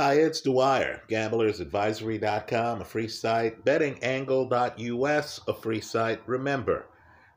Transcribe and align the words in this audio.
Hi, 0.00 0.14
it's 0.14 0.40
Dwyer, 0.40 1.02
gamblersadvisory.com, 1.10 2.80
a 2.80 2.84
free 2.84 3.08
site, 3.08 3.64
bettingangle.us, 3.64 5.40
a 5.48 5.52
free 5.52 5.80
site. 5.80 6.20
Remember, 6.24 6.86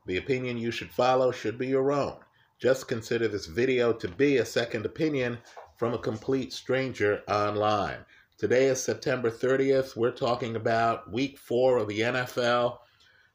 the 0.06 0.18
opinion 0.18 0.56
you 0.56 0.70
should 0.70 0.92
follow 0.92 1.32
should 1.32 1.58
be 1.58 1.66
your 1.66 1.90
own. 1.90 2.18
Just 2.60 2.86
consider 2.86 3.26
this 3.26 3.46
video 3.46 3.92
to 3.94 4.06
be 4.06 4.36
a 4.36 4.44
second 4.44 4.86
opinion 4.86 5.38
from 5.74 5.92
a 5.92 5.98
complete 5.98 6.52
stranger 6.52 7.24
online. 7.26 7.98
Today 8.38 8.66
is 8.66 8.80
September 8.80 9.28
30th. 9.28 9.96
We're 9.96 10.12
talking 10.12 10.54
about 10.54 11.10
week 11.10 11.38
four 11.38 11.78
of 11.78 11.88
the 11.88 11.98
NFL. 11.98 12.78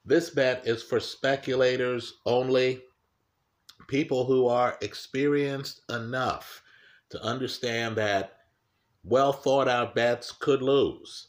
This 0.05 0.30
bet 0.30 0.66
is 0.66 0.82
for 0.82 1.02
speculators 1.02 2.14
only, 2.25 2.82
people 3.89 4.23
who 4.23 4.48
are 4.48 4.78
experienced 4.82 5.82
enough 5.89 6.64
to 7.09 7.21
understand 7.21 7.98
that 7.98 8.36
well 9.07 9.31
thought 9.31 9.67
out 9.67 9.95
bets 9.95 10.31
could 10.31 10.61
lose. 10.61 11.27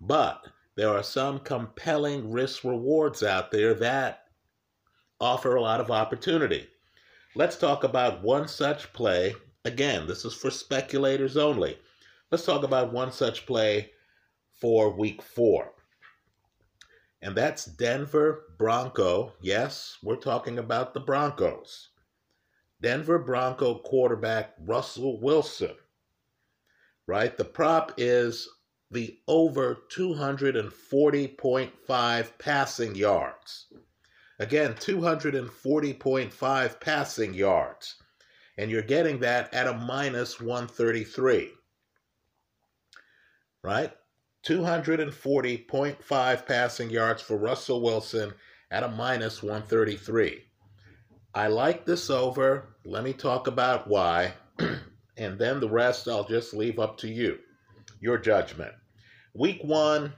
But 0.00 0.46
there 0.76 0.90
are 0.90 1.02
some 1.02 1.40
compelling 1.40 2.30
risk 2.30 2.62
rewards 2.62 3.22
out 3.22 3.50
there 3.50 3.74
that 3.74 4.24
offer 5.20 5.56
a 5.56 5.62
lot 5.62 5.80
of 5.80 5.90
opportunity. 5.90 6.68
Let's 7.34 7.56
talk 7.56 7.84
about 7.84 8.22
one 8.22 8.46
such 8.46 8.92
play. 8.92 9.34
Again, 9.64 10.06
this 10.06 10.24
is 10.24 10.34
for 10.34 10.50
speculators 10.50 11.36
only. 11.36 11.78
Let's 12.30 12.44
talk 12.44 12.62
about 12.62 12.92
one 12.92 13.10
such 13.10 13.46
play 13.46 13.90
for 14.52 14.90
week 14.90 15.22
four. 15.22 15.72
And 17.22 17.34
that's 17.34 17.64
Denver 17.64 18.44
Bronco. 18.58 19.32
Yes, 19.40 19.98
we're 20.02 20.16
talking 20.16 20.58
about 20.58 20.94
the 20.94 21.00
Broncos. 21.00 21.88
Denver 22.80 23.18
Bronco 23.18 23.78
quarterback 23.78 24.54
Russell 24.60 25.20
Wilson 25.20 25.74
right? 27.06 27.36
The 27.36 27.44
prop 27.44 27.92
is 27.96 28.48
the 28.90 29.18
over 29.26 29.78
240.5 29.94 32.38
passing 32.38 32.94
yards. 32.94 33.66
Again, 34.38 34.74
240.5 34.74 36.80
passing 36.80 37.34
yards. 37.34 37.96
And 38.58 38.70
you're 38.70 38.82
getting 38.82 39.18
that 39.20 39.52
at 39.52 39.66
a 39.66 39.74
minus 39.74 40.40
133. 40.40 41.50
Right? 43.62 43.92
240.5 44.46 46.46
passing 46.46 46.90
yards 46.90 47.22
for 47.22 47.36
Russell 47.36 47.82
Wilson 47.82 48.32
at 48.70 48.84
a 48.84 48.88
minus 48.88 49.42
133. 49.42 50.44
I 51.34 51.48
like 51.48 51.84
this 51.84 52.08
over. 52.08 52.76
Let 52.84 53.04
me 53.04 53.12
talk 53.12 53.48
about 53.48 53.88
why. 53.88 54.34
and 55.16 55.38
then 55.38 55.60
the 55.60 55.68
rest 55.68 56.08
I'll 56.08 56.24
just 56.24 56.54
leave 56.54 56.78
up 56.78 56.98
to 56.98 57.08
you, 57.08 57.38
your 58.00 58.18
judgment. 58.18 58.74
Week 59.34 59.62
one, 59.62 60.12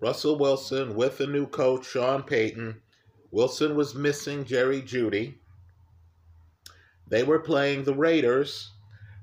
Russell 0.00 0.38
Wilson 0.38 0.94
with 0.94 1.18
the 1.18 1.26
new 1.26 1.46
coach, 1.46 1.86
Sean 1.86 2.22
Payton. 2.22 2.80
Wilson 3.30 3.76
was 3.76 3.94
missing 3.94 4.44
Jerry 4.44 4.80
Jeudy. 4.80 5.38
They 7.08 7.22
were 7.22 7.40
playing 7.40 7.84
the 7.84 7.94
Raiders. 7.94 8.72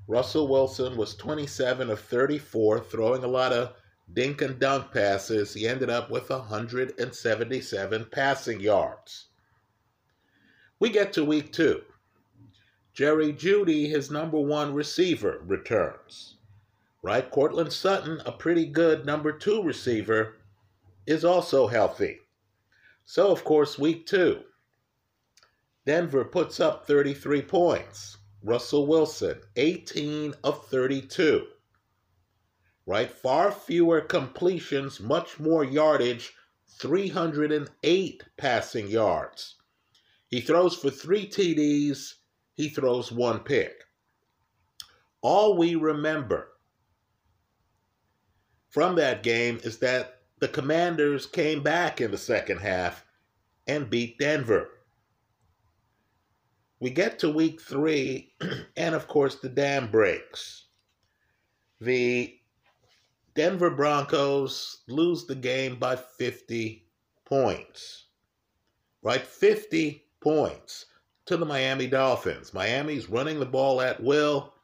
Russell 0.08 0.48
Wilson 0.48 0.96
was 0.96 1.16
27 1.16 1.90
of 1.90 2.00
34, 2.00 2.80
throwing 2.80 3.24
a 3.24 3.28
lot 3.28 3.52
of 3.52 3.74
dink 4.12 4.42
and 4.42 4.58
dunk 4.58 4.92
passes. 4.92 5.54
He 5.54 5.66
ended 5.66 5.90
up 5.90 6.10
with 6.10 6.30
177 6.30 8.06
passing 8.12 8.60
yards. 8.60 9.26
We 10.78 10.90
get 10.90 11.12
to 11.14 11.24
week 11.24 11.52
two. 11.52 11.82
Jerry 12.96 13.30
Jeudy, 13.34 13.90
his 13.90 14.10
number 14.10 14.40
one 14.40 14.72
receiver, 14.72 15.42
returns. 15.44 16.36
Right? 17.02 17.30
Courtland 17.30 17.74
Sutton, 17.74 18.22
a 18.24 18.32
pretty 18.32 18.64
good 18.64 19.04
number 19.04 19.32
two 19.32 19.62
receiver, 19.62 20.36
is 21.06 21.22
also 21.22 21.66
healthy. 21.66 22.20
So, 23.04 23.30
of 23.30 23.44
course, 23.44 23.78
week 23.78 24.06
two, 24.06 24.44
Denver 25.84 26.24
puts 26.24 26.58
up 26.58 26.86
33 26.86 27.42
points. 27.42 28.16
Russell 28.42 28.86
Wilson, 28.86 29.42
18 29.56 30.32
of 30.42 30.66
32. 30.68 31.48
Right? 32.86 33.10
Far 33.10 33.52
fewer 33.52 34.00
completions, 34.00 35.00
much 35.00 35.38
more 35.38 35.62
yardage, 35.62 36.32
308 36.78 38.24
passing 38.38 38.88
yards. 38.88 39.56
He 40.28 40.40
throws 40.40 40.74
for 40.74 40.88
three 40.88 41.28
TDs 41.28 42.14
he 42.56 42.68
throws 42.70 43.12
one 43.12 43.40
pick. 43.40 43.84
All 45.20 45.56
we 45.56 45.74
remember 45.74 46.52
from 48.70 48.96
that 48.96 49.22
game 49.22 49.60
is 49.62 49.78
that 49.78 50.22
the 50.38 50.48
Commanders 50.48 51.26
came 51.26 51.62
back 51.62 52.00
in 52.00 52.10
the 52.10 52.18
second 52.18 52.58
half 52.58 53.04
and 53.66 53.90
beat 53.90 54.18
Denver. 54.18 54.68
We 56.80 56.90
get 56.90 57.18
to 57.20 57.30
week 57.30 57.60
three, 57.60 58.34
and 58.76 58.94
of 58.94 59.08
course, 59.08 59.36
the 59.36 59.48
dam 59.48 59.90
breaks. 59.90 60.64
The 61.80 62.38
Denver 63.34 63.70
Broncos 63.70 64.82
lose 64.88 65.26
the 65.26 65.34
game 65.34 65.76
by 65.78 65.96
50 65.96 66.86
points. 67.24 68.04
Right? 69.02 69.26
50 69.26 70.04
points 70.20 70.86
to 71.26 71.36
the 71.36 71.44
Miami 71.44 71.88
Dolphins. 71.88 72.54
Miami's 72.54 73.08
running 73.10 73.40
the 73.40 73.46
ball 73.46 73.80
at 73.80 74.02
will. 74.02 74.54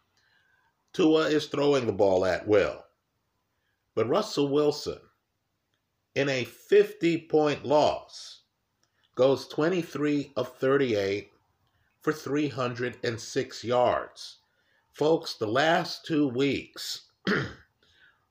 Tua 0.93 1.28
is 1.28 1.47
throwing 1.47 1.87
the 1.87 1.93
ball 1.93 2.25
at 2.25 2.47
will. 2.47 2.84
But 3.95 4.09
Russell 4.09 4.49
Wilson, 4.49 5.00
in 6.15 6.28
a 6.28 6.45
50 6.45 7.27
point 7.27 7.65
loss, 7.65 8.43
goes 9.15 9.49
23 9.49 10.33
of 10.37 10.56
38 10.56 11.31
for 12.00 12.12
306 12.12 13.65
yards. 13.65 14.39
Folks, 14.93 15.34
the 15.34 15.47
last 15.47 16.05
two 16.05 16.29
weeks, 16.29 17.09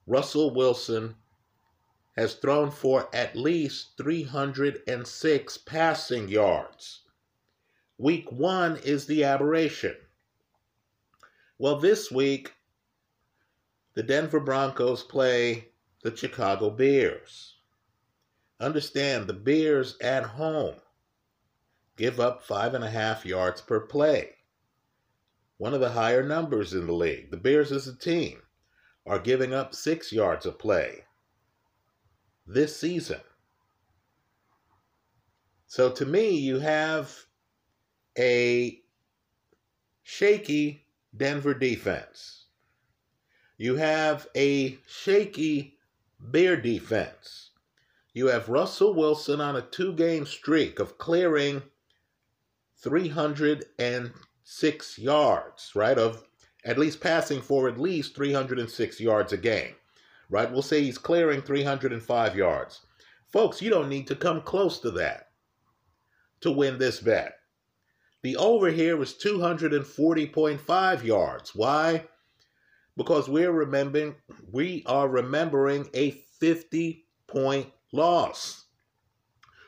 Russell 0.08 0.54
Wilson 0.54 1.16
has 2.16 2.36
thrown 2.36 2.72
for 2.72 3.10
at 3.14 3.36
least 3.36 3.98
306 3.98 5.58
passing 5.60 6.28
yards. 6.30 7.02
Week 8.02 8.32
one 8.32 8.78
is 8.78 9.06
the 9.06 9.24
aberration. 9.24 9.96
Well, 11.60 11.78
this 11.78 12.10
week, 12.10 12.52
the 13.94 14.02
Denver 14.02 14.40
Broncos 14.40 15.04
play 15.04 15.68
the 16.02 16.18
Chicago 16.18 16.72
Bears. 16.72 17.58
Understand 18.60 19.28
the 19.28 19.34
Bears 19.34 19.98
at 20.02 20.24
home 20.24 20.78
give 21.96 22.20
up 22.20 22.42
five 22.42 22.74
and 22.74 22.84
a 22.84 22.90
half 22.90 23.24
yards 23.24 23.62
per 23.62 23.82
play. 23.82 24.32
One 25.58 25.76
of 25.76 25.80
the 25.80 25.92
higher 25.92 26.24
numbers 26.24 26.74
in 26.74 26.88
the 26.88 26.94
league. 26.94 27.30
The 27.30 27.38
Bears 27.38 27.72
as 27.72 27.88
a 27.88 27.96
team 27.96 28.42
are 29.06 29.20
giving 29.20 29.54
up 29.54 29.76
six 29.76 30.12
yards 30.12 30.48
a 30.48 30.52
play 30.52 31.04
this 32.48 32.76
season. 32.76 33.22
So 35.68 35.92
to 35.92 36.06
me, 36.08 36.32
you 36.32 36.58
have 36.58 37.28
a 38.18 38.82
shaky 40.04 40.86
Denver 41.16 41.54
defense. 41.54 42.46
You 43.58 43.76
have 43.76 44.28
a 44.36 44.78
shaky 44.88 45.78
Bear 46.20 46.56
defense. 46.56 47.52
You 48.14 48.28
have 48.28 48.50
Russell 48.50 48.94
Wilson 48.94 49.42
on 49.42 49.56
a 49.56 49.62
two 49.62 49.94
game 49.94 50.26
streak 50.26 50.80
of 50.80 50.98
clearing 50.98 51.62
306 52.78 55.00
yards, 55.00 55.72
right? 55.76 55.98
Of 55.98 56.24
at 56.66 56.78
least 56.78 57.02
passing 57.02 57.42
for 57.42 57.68
at 57.68 57.80
least 57.80 58.16
306 58.16 59.00
yards 59.00 59.34
a 59.34 59.38
game, 59.38 59.76
right? 60.30 60.52
We'll 60.52 60.62
say 60.62 60.84
he's 60.84 60.98
clearing 60.98 61.42
305 61.42 62.36
yards. 62.36 62.82
Folks, 63.32 63.62
you 63.62 63.70
don't 63.70 63.90
need 63.90 64.08
to 64.08 64.16
come 64.16 64.42
close 64.42 64.80
to 64.80 64.92
that 64.92 65.30
to 66.42 66.52
win 66.52 66.78
this 66.78 67.00
bet. 67.00 67.41
The 68.24 68.38
over 68.38 68.70
here 68.70 68.98
was 68.98 69.14
240.5 69.14 71.04
yards. 71.04 71.56
Why? 71.56 72.08
Because 72.96 73.28
we're 73.28 73.52
remembering 73.52 74.16
we 74.52 74.84
are 74.86 75.08
remembering 75.08 75.90
a 75.94 76.12
50 76.40 77.06
point 77.28 77.72
loss. 77.92 78.66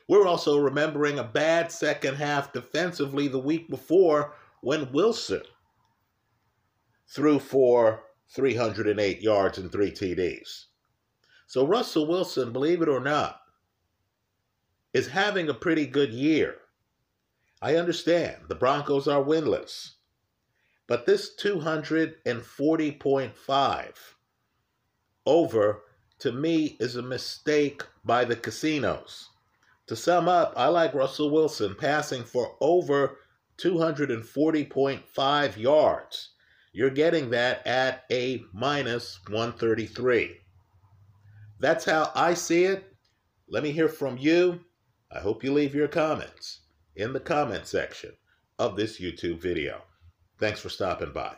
We're 0.06 0.26
also 0.26 0.58
remembering 0.58 1.18
a 1.18 1.24
bad 1.24 1.72
second 1.72 2.16
half 2.16 2.52
defensively 2.52 3.26
the 3.26 3.38
week 3.38 3.70
before 3.70 4.34
when 4.60 4.92
Wilson 4.92 5.42
threw 7.08 7.38
for 7.38 8.02
308 8.28 9.20
yards 9.20 9.58
and 9.58 9.72
three 9.72 9.90
TDs. 9.90 10.66
So 11.46 11.66
Russell 11.66 12.06
Wilson, 12.06 12.52
believe 12.52 12.82
it 12.82 12.88
or 12.88 13.00
not, 13.00 13.40
is 14.92 15.08
having 15.08 15.48
a 15.48 15.54
pretty 15.54 15.86
good 15.86 16.12
year. 16.12 16.56
I 17.64 17.74
understand 17.76 18.42
the 18.48 18.54
Broncos 18.54 19.08
are 19.08 19.24
winless, 19.24 19.92
but 20.86 21.06
this 21.06 21.34
240.5 21.34 23.94
over, 25.24 25.82
to 26.18 26.30
me, 26.30 26.76
is 26.78 26.96
a 26.96 27.02
mistake 27.02 27.82
by 28.04 28.26
the 28.26 28.36
casinos. 28.36 29.30
To 29.86 29.96
sum 29.96 30.28
up, 30.28 30.52
I 30.58 30.68
like 30.68 30.92
Russell 30.92 31.30
Wilson 31.30 31.74
passing 31.74 32.22
for 32.22 32.54
over 32.60 33.16
240.5 33.56 35.56
yards. 35.56 36.34
You're 36.74 36.90
getting 36.90 37.30
that 37.30 37.66
at 37.66 38.04
a 38.12 38.44
minus 38.52 39.20
133. 39.28 40.36
That's 41.60 41.86
how 41.86 42.12
I 42.14 42.34
see 42.34 42.64
it. 42.64 42.94
Let 43.48 43.62
me 43.62 43.72
hear 43.72 43.88
from 43.88 44.18
you. 44.18 44.60
I 45.10 45.20
hope 45.20 45.42
you 45.42 45.54
leave 45.54 45.74
your 45.74 45.88
comments 45.88 46.60
in 46.96 47.12
the 47.12 47.20
comment 47.20 47.66
section 47.66 48.12
of 48.58 48.76
this 48.76 49.00
YouTube 49.00 49.40
video. 49.40 49.82
Thanks 50.38 50.60
for 50.60 50.68
stopping 50.68 51.12
by. 51.12 51.36